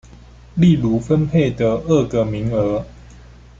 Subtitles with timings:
[0.55, 2.85] 例如分配的二個名額